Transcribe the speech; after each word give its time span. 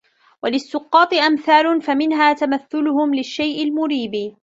وَلِلسُّقَّاطِ 0.43 1.13
أَمْثَالٌ 1.13 1.81
فَمِنْهَا 1.81 2.33
تَمَثُّلُهُمْ 2.33 3.15
لِلشَّيْءِ 3.15 3.63
الْمُرِيبِ 3.63 4.35